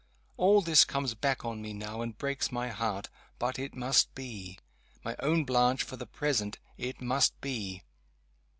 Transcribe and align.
_All 0.35 0.61
this 0.63 0.83
comes 0.83 1.13
back 1.13 1.45
on 1.45 1.61
me 1.61 1.73
now, 1.73 2.01
and 2.01 2.17
breaks 2.17 2.51
my 2.51 2.69
heart. 2.69 3.07
But 3.37 3.59
it 3.59 3.75
must 3.75 4.15
be! 4.15 4.57
my 5.03 5.15
own 5.19 5.43
Blanche, 5.45 5.83
for 5.83 5.95
the 5.95 6.07
present, 6.07 6.57
it 6.75 7.01
must 7.01 7.39
be! 7.39 7.83